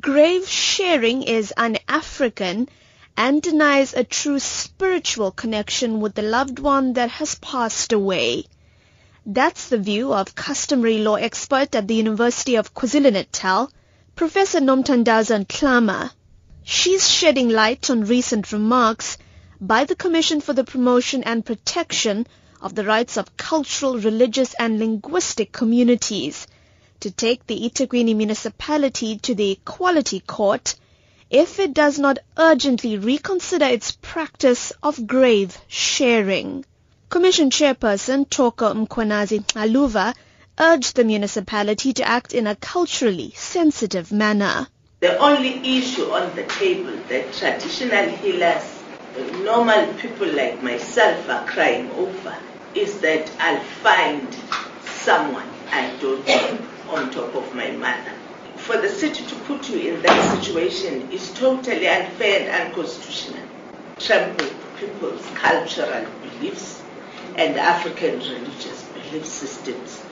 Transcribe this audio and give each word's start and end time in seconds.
grave 0.00 0.46
sharing 0.46 1.22
is 1.22 1.54
un-African 1.56 2.68
and 3.16 3.40
denies 3.40 3.94
a 3.94 4.04
true 4.04 4.38
spiritual 4.38 5.30
connection 5.30 6.00
with 6.00 6.14
the 6.14 6.22
loved 6.22 6.58
one 6.58 6.92
that 6.92 7.08
has 7.08 7.36
passed 7.36 7.94
away. 7.94 8.44
That's 9.24 9.68
the 9.68 9.78
view 9.78 10.12
of 10.12 10.34
customary 10.34 10.98
law 10.98 11.14
expert 11.14 11.74
at 11.74 11.88
the 11.88 11.94
University 11.94 12.56
of 12.56 12.74
KwaZulu-Natal, 12.74 13.70
Professor 14.14 14.60
Nomthandazo 14.60 15.46
Ntlama. 15.46 16.10
She's 16.62 17.08
shedding 17.08 17.48
light 17.48 17.88
on 17.88 18.04
recent 18.04 18.52
remarks 18.52 19.16
by 19.60 19.84
the 19.84 19.96
Commission 19.96 20.42
for 20.42 20.52
the 20.52 20.64
Promotion 20.64 21.22
and 21.24 21.46
Protection 21.46 22.26
of 22.60 22.74
the 22.74 22.84
Rights 22.84 23.16
of 23.16 23.36
Cultural, 23.38 23.98
Religious 23.98 24.52
and 24.58 24.78
Linguistic 24.78 25.52
Communities 25.52 26.46
to 27.00 27.10
take 27.10 27.46
the 27.46 27.68
eThekwini 27.68 28.14
municipality 28.14 29.18
to 29.18 29.34
the 29.34 29.52
Equality 29.52 30.20
Court 30.20 30.74
if 31.30 31.58
it 31.58 31.74
does 31.74 31.98
not 31.98 32.18
urgently 32.38 32.98
reconsider 32.98 33.66
its 33.66 33.92
practice 34.00 34.72
of 34.82 35.06
grave 35.06 35.58
sharing. 35.66 36.64
Commission 37.08 37.50
Chairperson 37.50 38.28
Toko 38.28 38.72
Mkhwanazi 38.74 39.40
Aluva 39.54 40.14
urged 40.58 40.96
the 40.96 41.04
municipality 41.04 41.92
to 41.92 42.06
act 42.06 42.32
in 42.32 42.46
a 42.46 42.56
culturally 42.56 43.32
sensitive 43.36 44.12
manner. 44.12 44.66
The 45.00 45.18
only 45.18 45.78
issue 45.78 46.10
on 46.10 46.34
the 46.34 46.44
table 46.44 46.96
that 47.08 47.32
traditional 47.32 48.08
healers, 48.08 48.64
normal 49.42 49.92
people 49.94 50.28
like 50.28 50.62
myself 50.62 51.28
are 51.28 51.46
crying 51.46 51.90
over 51.92 52.36
is 52.74 53.00
that 53.00 53.30
I'll 53.38 53.60
find 53.82 54.34
someone 54.84 55.48
I 55.70 55.96
don't 56.00 56.26
know 56.26 56.75
on 56.88 57.10
top 57.10 57.34
of 57.34 57.54
my 57.54 57.70
mother 57.72 58.12
for 58.66 58.76
the 58.78 58.88
city 58.88 59.24
to 59.24 59.34
put 59.46 59.68
you 59.68 59.94
in 59.94 60.02
that 60.02 60.42
situation 60.42 61.08
is 61.12 61.32
totally 61.34 61.86
unfair 61.86 62.50
and 62.50 62.68
unconstitutional. 62.68 63.44
Trample 64.00 64.48
people's 64.76 65.24
cultural 65.36 66.04
beliefs 66.20 66.82
and 67.36 67.56
African 67.56 68.18
religious 68.18 68.82
belief 68.88 69.24
systems 69.24 70.04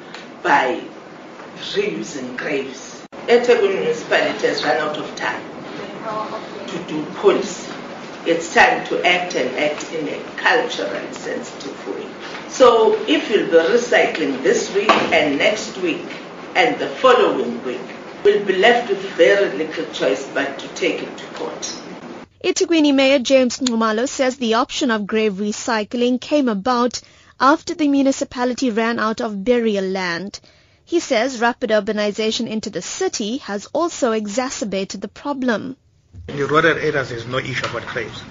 by 0.42 0.80
reusing 1.56 2.36
graves. 2.36 3.04
eThekwini 3.26 3.80
municipality 3.80 4.46
has 4.46 4.62
run 4.62 4.76
out 4.78 4.96
of 4.98 5.16
time 5.16 5.42
to 6.68 6.78
do 6.84 7.04
policy. 7.20 7.72
It's 8.26 8.54
time 8.54 8.86
to 8.86 9.04
act 9.04 9.34
and 9.34 9.50
act 9.58 9.92
in 9.92 10.06
a 10.08 10.22
culturally 10.36 11.12
sensitive 11.12 11.88
way. 11.88 12.06
So 12.48 12.94
if 13.08 13.28
you'll 13.30 13.50
be 13.50 13.68
recycling 13.74 14.42
this 14.44 14.72
week 14.74 14.90
and 15.12 15.38
next 15.38 15.76
week 15.78 16.06
and 16.54 16.78
the 16.78 16.88
following 16.88 17.62
week, 17.64 17.80
will 18.24 18.44
be 18.44 18.56
left 18.56 18.88
with 18.88 19.00
very 19.16 19.56
little 19.58 19.84
choice 19.92 20.26
but 20.32 20.58
to 20.58 20.68
take 20.68 21.02
it 21.02 21.18
to 21.18 21.26
court. 21.34 21.62
eThekwini 22.42 22.94
Mayor 22.94 23.18
James 23.18 23.58
Nxumalo 23.58 24.08
says 24.08 24.36
the 24.36 24.54
option 24.54 24.90
of 24.90 25.06
grave 25.06 25.34
recycling 25.34 26.20
came 26.20 26.48
about 26.48 27.00
after 27.40 27.74
the 27.74 27.88
municipality 27.88 28.70
ran 28.70 28.98
out 28.98 29.20
of 29.20 29.44
burial 29.44 29.84
land. 29.84 30.40
He 30.84 31.00
says 31.00 31.40
rapid 31.40 31.70
urbanization 31.70 32.48
into 32.48 32.70
the 32.70 32.82
city 32.82 33.38
has 33.38 33.66
also 33.72 34.12
exacerbated 34.12 35.00
the 35.00 35.08
problem. 35.08 35.76
In 36.28 36.36
the 36.36 36.46
rural 36.46 36.66
areas, 36.66 37.08
there's 37.10 37.26
no 37.26 37.38
issue 37.38 37.66
about 37.66 37.86
graves 37.86 38.22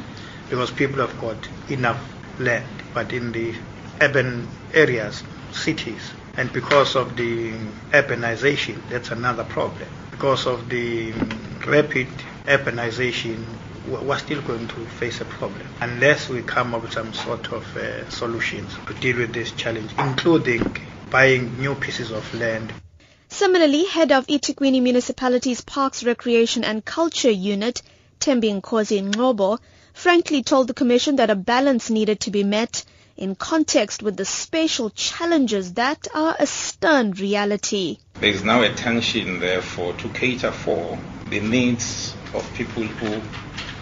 because 0.49 0.71
people 0.71 1.05
have 1.05 1.19
got 1.19 1.47
enough 1.69 2.01
land. 2.39 2.66
But 2.94 3.11
in 3.11 3.31
the 3.31 3.53
urban 3.99 4.47
areas, 4.73 5.23
cities, 5.56 6.12
and 6.36 6.52
because 6.52 6.96
of 6.96 7.16
the 7.16 7.52
urbanization, 7.92 8.78
that's 8.90 9.12
another 9.12 9.44
problem. 9.44 9.88
Because 10.12 10.46
of 10.48 10.70
the 10.70 11.12
rapid 11.68 12.08
urbanization, 12.46 13.44
we're 13.88 14.18
still 14.18 14.42
going 14.42 14.68
to 14.68 14.86
face 14.86 15.22
a 15.22 15.26
problem 15.26 15.68
unless 15.81 16.30
we 16.30 16.42
come 16.42 16.74
up 16.74 16.84
with 16.84 16.94
some 16.94 17.14
sort 17.14 17.52
of 17.52 17.78
uh, 17.78 18.09
solutions 18.09 18.74
to 18.88 18.94
deal 18.96 19.18
with 19.18 19.34
this 19.34 19.52
challenge, 19.52 19.92
including 20.00 20.75
buying 21.09 21.59
new 21.59 21.75
pieces 21.75 22.12
of 22.12 22.34
land. 22.34 22.72
Similarly, 23.30 23.86
head 23.86 24.12
of 24.12 24.28
eThekwini 24.28 24.81
Municipality's 24.81 25.62
Parks, 25.62 26.03
Recreation 26.03 26.63
and 26.63 26.86
Culture 26.86 27.31
Unit, 27.31 27.81
Thembi 28.19 28.62
Nkosi 28.62 29.12
Ngobo, 29.12 29.59
frankly 29.94 30.44
told 30.44 30.68
the 30.68 30.74
Commission 30.74 31.18
that 31.18 31.30
a 31.30 31.36
balance 31.36 31.90
needed 31.90 32.19
to 32.22 32.31
be 32.31 32.44
met 32.44 32.84
in 33.18 33.35
context 33.35 34.01
with 34.01 34.18
the 34.18 34.25
spatial 34.25 34.90
challenges 34.90 35.74
that 35.74 36.07
are 36.13 36.35
a 36.40 36.47
stern 36.47 37.12
reality. 37.12 37.97
There 38.16 38.29
is 38.29 38.44
now 38.44 38.62
a 38.62 38.74
tension, 38.74 39.40
therefore, 39.40 39.94
to 39.94 40.09
cater 40.09 40.51
for 40.51 40.97
the 41.29 41.40
needs 41.40 42.16
of 42.34 42.51
people 42.53 42.84
who 42.84 43.22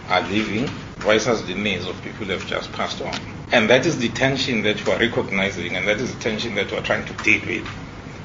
are 0.09 0.22
living 0.30 0.68
versus 0.97 1.46
the 1.46 1.56
needs 1.56 1.88
of 1.88 2.00
people 2.02 2.25
who 2.25 2.31
have 2.34 2.46
just 2.46 2.72
passed 2.74 3.02
on. 3.02 3.18
And 3.52 3.69
that 3.69 3.86
is 3.86 3.97
the 3.97 4.09
tension 4.09 4.62
that 4.64 4.86
we 4.86 4.92
are 4.92 5.00
recognizing, 5.00 5.75
and 5.75 5.88
that 5.88 6.00
is 6.00 6.13
the 6.13 6.22
tension 6.22 6.56
that 6.56 6.72
we 6.72 6.78
are 6.78 6.84
trying 6.84 7.06
to 7.06 7.13
deal 7.24 7.42
with 7.46 7.68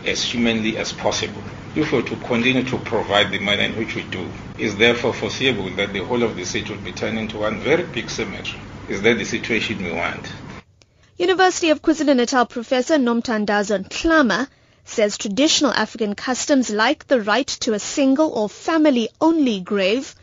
as 0.05 0.23
humanly 0.23 0.77
as 0.77 0.93
possible. 0.93 1.43
If 1.75 1.93
we 1.93 1.99
are 1.99 2.03
to 2.03 2.17
continue 2.17 2.65
to 2.65 2.79
provide 2.79 3.33
the 3.33 3.39
manner 3.39 3.63
in 3.63 3.77
which 3.77 3.95
we 3.95 4.03
do, 4.05 4.29
is 4.59 4.77
therefore 4.77 5.13
foreseeable 5.13 5.71
that 5.77 5.93
the 5.93 6.05
whole 6.05 6.23
of 6.23 6.37
the 6.37 6.45
city 6.45 6.73
will 6.73 6.81
be 6.81 6.93
turned 6.93 7.19
into 7.19 7.39
one 7.39 7.61
very 7.61 7.83
big 7.83 8.09
cemetery. 8.09 8.61
Is 8.89 9.03
that 9.03 9.19
the 9.19 9.25
situation 9.25 9.85
we 9.85 9.93
want? 9.93 10.33
University 11.19 11.71
of 11.71 11.81
KwaZulu-Natal 11.81 12.45
professor 12.45 12.97
Nomthandazo 12.99 13.83
Ntlama 13.83 14.49
says 14.85 15.17
traditional 15.17 15.73
African 15.73 16.15
customs 16.15 16.69
like 16.69 17.07
the 17.07 17.23
right 17.23 17.47
to 17.47 17.73
a 17.73 17.79
single 17.79 18.31
or 18.35 18.51
family-only 18.51 19.61
grave 19.61 20.15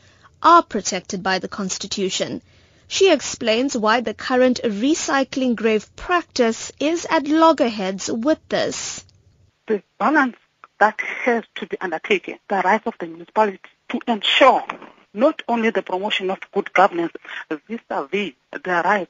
are 0.43 0.61
protected 0.61 1.23
by 1.23 1.39
the 1.39 1.47
Constitution. 1.47 2.43
She 2.87 3.11
explains 3.11 3.75
why 3.75 4.01
the 4.01 4.13
current 4.13 4.59
recycling 4.63 5.55
grave 5.55 5.95
practice 5.95 6.71
is 6.79 7.07
at 7.09 7.27
loggerheads 7.27 8.11
with 8.11 8.47
this. 8.49 9.03
The 9.65 9.81
balance 9.97 10.37
that 10.79 11.01
has 11.01 11.43
to 11.55 11.65
be 11.65 11.75
undertaken, 11.81 12.37
the 12.47 12.61
right 12.63 12.85
of 12.85 12.93
the 12.99 13.07
municipality 13.07 13.61
to 13.89 13.99
ensure 14.07 14.63
not 15.11 15.41
only 15.47 15.71
the 15.71 15.81
promotion 15.81 16.29
of 16.29 16.37
good 16.53 16.71
governance 16.71 17.13
vis-a-vis 17.49 18.33
the 18.51 18.81
right 18.85 19.09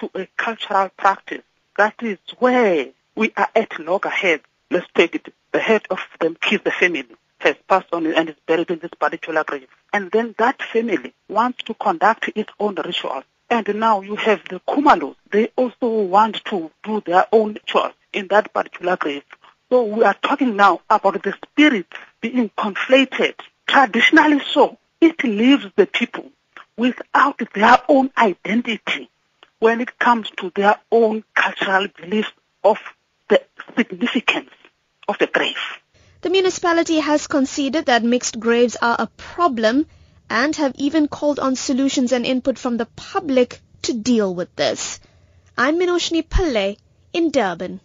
to 0.00 0.10
a 0.14 0.26
cultural 0.36 0.88
practice. 0.96 1.42
That 1.76 1.94
is 2.02 2.18
where 2.38 2.86
we 3.14 3.32
are 3.36 3.48
at 3.54 3.78
loggerheads. 3.78 4.42
Let's 4.70 4.86
take 4.94 5.14
it. 5.14 5.32
The 5.52 5.60
head 5.60 5.82
of 5.90 5.98
the 6.20 6.36
kids, 6.40 6.64
the 6.64 6.70
family, 6.70 7.06
has 7.38 7.56
passed 7.68 7.88
on 7.92 8.06
and 8.06 8.28
is 8.28 8.36
buried 8.46 8.70
in 8.70 8.78
this 8.78 8.92
particular 8.98 9.44
grave. 9.44 9.68
And 9.92 10.10
then 10.10 10.34
that 10.38 10.62
family 10.62 11.12
wants 11.28 11.62
to 11.64 11.74
conduct 11.74 12.30
its 12.34 12.52
own 12.58 12.76
rituals. 12.76 13.24
And 13.48 13.66
now 13.74 14.00
you 14.00 14.16
have 14.16 14.42
the 14.48 14.60
Khumalos. 14.60 15.16
They 15.30 15.50
also 15.56 15.88
want 15.88 16.44
to 16.46 16.70
do 16.84 17.02
their 17.04 17.26
own 17.32 17.54
rituals 17.54 17.94
in 18.12 18.28
that 18.28 18.54
particular 18.54 18.96
grave. 18.96 19.24
So 19.68 19.84
we 19.84 20.04
are 20.04 20.14
talking 20.22 20.56
now 20.56 20.80
about 20.88 21.22
the 21.22 21.34
spirits 21.44 21.92
being 22.20 22.50
conflated. 22.56 23.34
Traditionally 23.66 24.40
so, 24.52 24.78
it 25.00 25.22
leaves 25.24 25.66
the 25.76 25.86
people 25.86 26.30
without 26.76 27.40
their 27.54 27.78
own 27.88 28.10
identity 28.16 29.09
when 29.60 29.80
it 29.80 29.98
comes 29.98 30.28
to 30.38 30.50
their 30.54 30.76
own 30.90 31.22
cultural 31.34 31.86
beliefs 32.00 32.32
of 32.64 32.78
the 33.28 33.40
significance 33.76 34.50
of 35.06 35.16
the 35.18 35.26
grave. 35.26 35.78
The 36.22 36.30
municipality 36.30 36.98
has 36.98 37.26
conceded 37.26 37.86
that 37.86 38.02
mixed 38.02 38.40
graves 38.40 38.76
are 38.82 38.96
a 38.98 39.06
problem 39.16 39.86
and 40.28 40.54
have 40.56 40.74
even 40.76 41.08
called 41.08 41.38
on 41.38 41.56
solutions 41.56 42.12
and 42.12 42.26
input 42.26 42.58
from 42.58 42.76
the 42.76 42.86
public 42.96 43.60
to 43.82 43.92
deal 43.92 44.34
with 44.34 44.54
this. 44.56 45.00
I'm 45.56 45.78
Minoshni 45.78 46.26
Pillay 46.26 46.76
in 47.12 47.30
Durban. 47.30 47.80